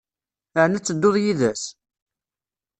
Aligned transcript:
Ɛni 0.61 0.77
ad 0.77 0.83
tedduḍ 0.85 1.15
yid-s? 1.23 1.63